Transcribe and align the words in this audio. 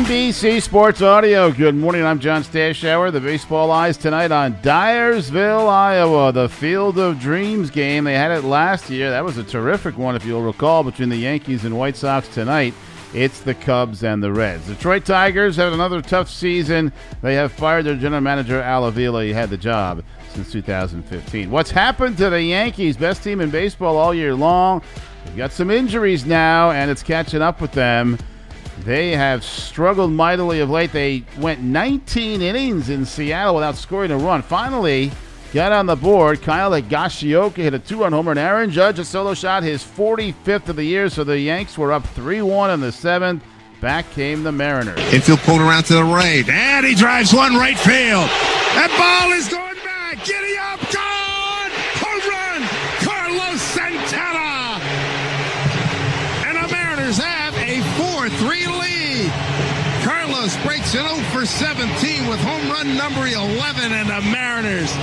NBC 0.00 0.62
Sports 0.62 1.02
Audio. 1.02 1.52
Good 1.52 1.74
morning. 1.74 2.06
I'm 2.06 2.20
John 2.20 2.42
Stashower. 2.42 3.12
The 3.12 3.20
baseball 3.20 3.70
eyes 3.70 3.98
tonight 3.98 4.32
on 4.32 4.54
Dyersville, 4.54 5.68
Iowa, 5.68 6.32
the 6.32 6.48
Field 6.48 6.98
of 6.98 7.20
Dreams 7.20 7.68
game. 7.68 8.04
They 8.04 8.14
had 8.14 8.30
it 8.30 8.42
last 8.42 8.88
year. 8.88 9.10
That 9.10 9.26
was 9.26 9.36
a 9.36 9.44
terrific 9.44 9.98
one, 9.98 10.16
if 10.16 10.24
you'll 10.24 10.40
recall, 10.40 10.82
between 10.84 11.10
the 11.10 11.18
Yankees 11.18 11.66
and 11.66 11.76
White 11.76 11.96
Sox 11.96 12.28
tonight. 12.28 12.72
It's 13.12 13.40
the 13.40 13.52
Cubs 13.52 14.02
and 14.02 14.22
the 14.22 14.32
Reds. 14.32 14.68
Detroit 14.68 15.04
Tigers 15.04 15.56
have 15.56 15.74
another 15.74 16.00
tough 16.00 16.30
season. 16.30 16.94
They 17.20 17.34
have 17.34 17.52
fired 17.52 17.84
their 17.84 17.94
general 17.94 18.22
manager, 18.22 18.62
Al 18.62 18.86
Avila. 18.86 19.24
He 19.24 19.34
had 19.34 19.50
the 19.50 19.58
job 19.58 20.02
since 20.30 20.50
2015. 20.50 21.50
What's 21.50 21.70
happened 21.70 22.16
to 22.16 22.30
the 22.30 22.42
Yankees? 22.42 22.96
Best 22.96 23.22
team 23.22 23.42
in 23.42 23.50
baseball 23.50 23.98
all 23.98 24.14
year 24.14 24.34
long. 24.34 24.80
They've 25.26 25.36
got 25.36 25.52
some 25.52 25.70
injuries 25.70 26.24
now, 26.24 26.70
and 26.70 26.90
it's 26.90 27.02
catching 27.02 27.42
up 27.42 27.60
with 27.60 27.72
them. 27.72 28.16
They 28.84 29.10
have 29.10 29.44
struggled 29.44 30.10
mightily 30.12 30.60
of 30.60 30.70
late. 30.70 30.92
They 30.92 31.24
went 31.38 31.60
19 31.60 32.40
innings 32.40 32.88
in 32.88 33.04
Seattle 33.04 33.54
without 33.54 33.76
scoring 33.76 34.10
a 34.10 34.16
run. 34.16 34.42
Finally, 34.42 35.12
got 35.52 35.72
on 35.72 35.86
the 35.86 35.96
board. 35.96 36.40
Kyle 36.42 36.70
Higashioka 36.70 37.56
hit 37.56 37.74
a 37.74 37.78
two-run 37.78 38.12
homer, 38.12 38.30
and 38.32 38.40
Aaron 38.40 38.70
Judge 38.70 38.98
a 38.98 39.04
solo 39.04 39.34
shot, 39.34 39.62
his 39.62 39.82
45th 39.84 40.68
of 40.68 40.76
the 40.76 40.84
year. 40.84 41.10
So 41.10 41.24
the 41.24 41.38
Yanks 41.38 41.76
were 41.76 41.92
up 41.92 42.04
3-1 42.14 42.72
in 42.74 42.80
the 42.80 42.90
seventh. 42.92 43.44
Back 43.80 44.10
came 44.10 44.42
the 44.42 44.52
Mariners. 44.52 44.98
Infield 45.12 45.40
pulled 45.40 45.60
around 45.60 45.84
to 45.84 45.94
the 45.94 46.04
right, 46.04 46.46
and 46.48 46.84
he 46.84 46.94
drives 46.94 47.32
one 47.32 47.54
right 47.56 47.78
field. 47.78 48.28
That 48.76 48.92
ball 48.96 49.32
is 49.32 49.48
going 49.48 49.76
back. 49.84 50.24
Giddy 50.24 50.56
up, 50.58 50.80
gone! 50.92 51.70
Home 52.04 52.20
run, 52.28 52.60
Carlos 53.00 53.60
Santana, 53.60 54.84
and 56.44 56.56
the 56.60 56.68
Mariners 56.70 57.16
have 57.16 57.54
a 57.56 57.80
4-3 58.40 58.80
lead. 58.80 59.30
Carlos 60.02 60.56
breaks 60.64 60.94
it 60.94 61.06
0 61.06 61.16
for 61.30 61.44
17 61.44 62.26
with 62.26 62.40
home 62.40 62.70
run 62.70 62.96
number 62.96 63.26
11, 63.26 63.92
and 63.92 64.08
the 64.08 64.20
Mariners, 64.32 64.94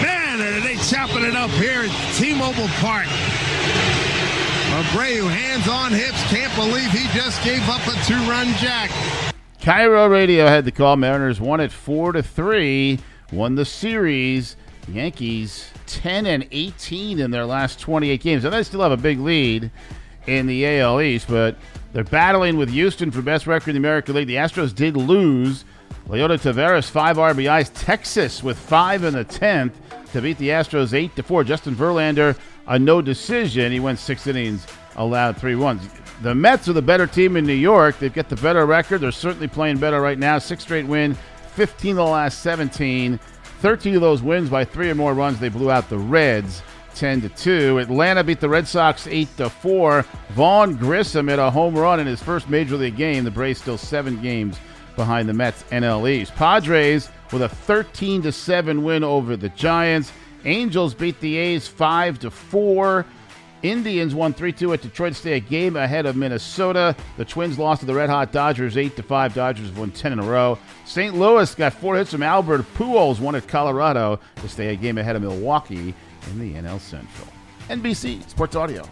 man, 0.00 0.40
are 0.40 0.60
they 0.60 0.76
chopping 0.76 1.24
it 1.24 1.36
up 1.36 1.50
here 1.50 1.82
at 1.82 2.14
T-Mobile 2.14 2.68
Park. 2.80 3.06
Abreu, 4.78 5.28
hands 5.28 5.68
on 5.68 5.92
hips, 5.92 6.22
can't 6.30 6.54
believe 6.54 6.90
he 6.90 7.06
just 7.16 7.42
gave 7.44 7.62
up 7.68 7.86
a 7.86 8.04
two-run 8.06 8.46
jack. 8.56 8.90
KIRO 9.60 10.10
Radio 10.10 10.46
had 10.46 10.64
the 10.64 10.72
call. 10.72 10.96
Mariners 10.96 11.40
won 11.42 11.60
it 11.60 11.70
four 11.70 12.12
to 12.12 12.22
three. 12.22 12.98
Won 13.32 13.54
the 13.54 13.66
series. 13.66 14.56
Yankees 14.90 15.70
10 15.86 16.24
and 16.24 16.46
18 16.50 17.18
in 17.18 17.30
their 17.32 17.44
last 17.44 17.80
28 17.80 18.18
games. 18.22 18.44
And 18.44 18.54
they 18.54 18.62
still 18.62 18.80
have 18.80 18.92
a 18.92 18.96
big 18.96 19.18
lead 19.18 19.70
in 20.26 20.46
the 20.46 20.66
AL 20.80 21.02
East, 21.02 21.26
but 21.28 21.56
they're 21.92 22.04
battling 22.04 22.56
with 22.56 22.70
Houston 22.70 23.10
for 23.10 23.22
best 23.22 23.46
record 23.46 23.70
in 23.70 23.74
the 23.74 23.86
American 23.88 24.14
League. 24.14 24.28
The 24.28 24.36
Astros 24.36 24.74
did 24.74 24.96
lose. 24.96 25.64
Leody 26.08 26.38
Taveras 26.40 26.90
five 26.90 27.16
RBIs. 27.16 27.70
Texas 27.74 28.42
with 28.42 28.58
five 28.58 29.04
in 29.04 29.14
the 29.14 29.24
tenth 29.24 29.78
to 30.12 30.20
beat 30.20 30.38
the 30.38 30.48
Astros 30.48 30.94
eight 30.94 31.14
to 31.16 31.22
four. 31.22 31.44
Justin 31.44 31.74
Verlander 31.74 32.36
a 32.68 32.78
no 32.78 33.02
decision. 33.02 33.72
He 33.72 33.80
went 33.80 33.98
six 33.98 34.26
innings, 34.26 34.66
allowed 34.96 35.36
three 35.36 35.54
runs. 35.54 35.88
The 36.22 36.34
Mets 36.34 36.68
are 36.68 36.72
the 36.74 36.82
better 36.82 37.06
team 37.06 37.36
in 37.36 37.46
New 37.46 37.52
York. 37.54 37.98
They've 37.98 38.12
got 38.12 38.28
the 38.28 38.36
better 38.36 38.66
record. 38.66 39.00
They're 39.00 39.12
certainly 39.12 39.48
playing 39.48 39.78
better 39.78 40.00
right 40.00 40.18
now. 40.18 40.38
Six 40.38 40.62
straight 40.62 40.86
win, 40.86 41.14
15 41.54 41.92
of 41.92 41.96
the 41.96 42.04
last 42.04 42.42
17. 42.42 43.18
13 43.60 43.94
of 43.94 44.00
those 44.00 44.22
wins 44.22 44.50
by 44.50 44.64
three 44.64 44.90
or 44.90 44.94
more 44.94 45.14
runs. 45.14 45.40
They 45.40 45.48
blew 45.48 45.70
out 45.70 45.88
the 45.88 45.98
Reds 45.98 46.62
10 46.98 47.20
to 47.22 47.28
2. 47.28 47.78
Atlanta 47.78 48.24
beat 48.24 48.40
the 48.40 48.48
Red 48.48 48.66
Sox 48.66 49.06
8 49.06 49.36
to 49.36 49.48
4. 49.48 50.04
Vaughn 50.30 50.74
Grissom 50.74 51.28
hit 51.28 51.38
a 51.38 51.50
home 51.50 51.76
run 51.76 52.00
in 52.00 52.06
his 52.06 52.22
first 52.22 52.48
major 52.48 52.76
league 52.76 52.96
game. 52.96 53.24
The 53.24 53.30
Braves 53.30 53.60
still 53.60 53.78
seven 53.78 54.20
games 54.20 54.58
behind 54.96 55.28
the 55.28 55.32
Mets 55.32 55.62
NL 55.70 56.10
East. 56.10 56.34
Padres 56.34 57.08
with 57.32 57.42
a 57.42 57.48
13 57.48 58.22
to 58.22 58.32
7 58.32 58.82
win 58.82 59.04
over 59.04 59.36
the 59.36 59.48
Giants. 59.50 60.12
Angels 60.44 60.92
beat 60.92 61.20
the 61.20 61.36
A's 61.36 61.68
5 61.68 62.18
to 62.20 62.30
4. 62.30 63.06
Indians 63.62 64.14
won 64.14 64.34
3-2 64.34 64.74
at 64.74 64.82
Detroit 64.82 65.12
to 65.12 65.18
stay 65.18 65.32
a 65.34 65.40
game 65.40 65.76
ahead 65.76 66.06
of 66.06 66.16
Minnesota. 66.16 66.94
The 67.16 67.24
Twins 67.24 67.58
lost 67.58 67.80
to 67.80 67.86
the 67.86 67.94
Red 67.94 68.08
Hot 68.08 68.30
Dodgers 68.30 68.76
eight 68.76 68.94
to 68.96 69.02
five. 69.02 69.34
Dodgers 69.34 69.72
won 69.72 69.90
10 69.90 70.12
in 70.12 70.20
a 70.20 70.22
row. 70.22 70.58
St. 70.84 71.14
Louis 71.14 71.52
got 71.56 71.72
four 71.72 71.96
hits 71.96 72.12
from 72.12 72.22
Albert 72.22 72.62
Pujols, 72.74 73.18
won 73.18 73.34
at 73.34 73.48
Colorado 73.48 74.20
to 74.36 74.48
stay 74.48 74.68
a 74.68 74.76
game 74.76 74.96
ahead 74.96 75.16
of 75.16 75.22
Milwaukee 75.22 75.92
in 76.30 76.38
the 76.38 76.54
NL 76.54 76.80
Central. 76.80 77.28
NBC 77.68 78.28
Sports 78.28 78.56
Audio. 78.56 78.84